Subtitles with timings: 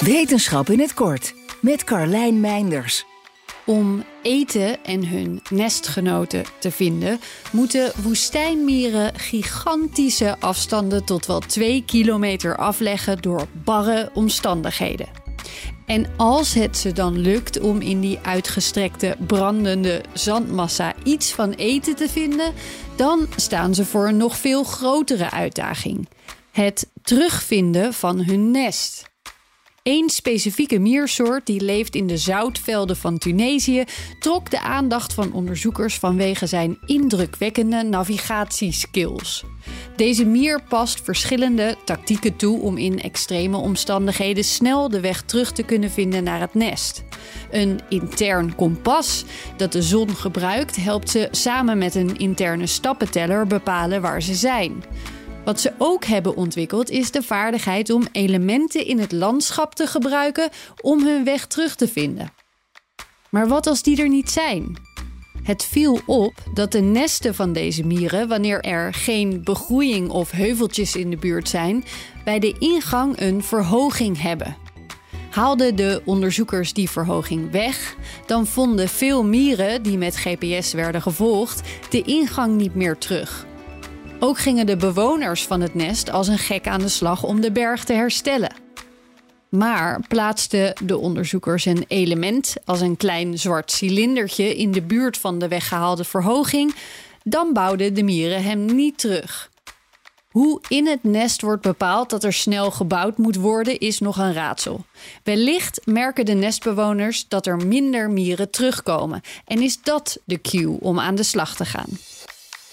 [0.00, 3.04] Wetenschap in het kort met Carlijn Meinders.
[3.64, 7.20] Om eten en hun nestgenoten te vinden,
[7.52, 15.08] moeten woestijnmieren gigantische afstanden tot wel 2 kilometer afleggen door barre omstandigheden.
[15.86, 21.96] En als het ze dan lukt om in die uitgestrekte brandende zandmassa iets van eten
[21.96, 22.54] te vinden,
[22.96, 26.08] dan staan ze voor een nog veel grotere uitdaging:
[26.50, 29.14] het terugvinden van hun nest.
[29.86, 33.84] Eén specifieke miersoort die leeft in de zoutvelden van Tunesië
[34.18, 39.44] trok de aandacht van onderzoekers vanwege zijn indrukwekkende navigatieskills.
[39.96, 45.62] Deze mier past verschillende tactieken toe om in extreme omstandigheden snel de weg terug te
[45.62, 47.04] kunnen vinden naar het nest.
[47.50, 49.24] Een intern kompas
[49.56, 54.84] dat de zon gebruikt helpt ze samen met een interne stappenteller bepalen waar ze zijn.
[55.46, 60.48] Wat ze ook hebben ontwikkeld is de vaardigheid om elementen in het landschap te gebruiken
[60.80, 62.32] om hun weg terug te vinden.
[63.30, 64.76] Maar wat als die er niet zijn?
[65.42, 70.96] Het viel op dat de nesten van deze mieren, wanneer er geen begroeiing of heuveltjes
[70.96, 71.84] in de buurt zijn,
[72.24, 74.56] bij de ingang een verhoging hebben.
[75.30, 81.68] Haalden de onderzoekers die verhoging weg, dan vonden veel mieren die met GPS werden gevolgd
[81.90, 83.46] de ingang niet meer terug.
[84.18, 87.52] Ook gingen de bewoners van het nest als een gek aan de slag om de
[87.52, 88.54] berg te herstellen.
[89.48, 95.38] Maar plaatsten de onderzoekers een element als een klein zwart cilindertje in de buurt van
[95.38, 96.74] de weggehaalde verhoging,
[97.22, 99.50] dan bouwden de mieren hem niet terug.
[100.30, 104.32] Hoe in het nest wordt bepaald dat er snel gebouwd moet worden, is nog een
[104.32, 104.84] raadsel.
[105.22, 111.00] Wellicht merken de nestbewoners dat er minder mieren terugkomen en is dat de cue om
[111.00, 111.88] aan de slag te gaan.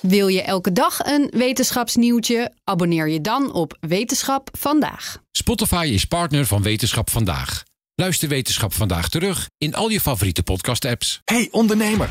[0.07, 2.53] Wil je elke dag een wetenschapsnieuwtje?
[2.63, 5.17] Abonneer je dan op Wetenschap vandaag.
[5.31, 7.63] Spotify is partner van Wetenschap vandaag.
[7.95, 11.21] Luister Wetenschap vandaag terug in al je favoriete podcast-apps.
[11.23, 12.09] Hey ondernemer,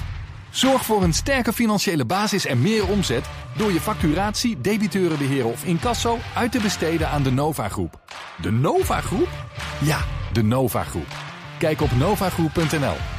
[0.50, 3.24] zorg voor een sterke financiële basis en meer omzet
[3.56, 8.00] door je facturatie, debiteurenbeheer of incasso uit te besteden aan de Nova Groep.
[8.42, 9.28] De Nova Groep?
[9.84, 11.16] Ja, de Nova Groep.
[11.58, 13.11] Kijk op novagroep.nl.